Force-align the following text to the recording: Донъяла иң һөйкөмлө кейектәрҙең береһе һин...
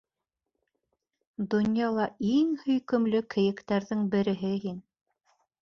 Донъяла 1.51 2.07
иң 2.31 2.57
һөйкөмлө 2.63 3.23
кейектәрҙең 3.37 4.05
береһе 4.17 4.55
һин... 4.65 4.85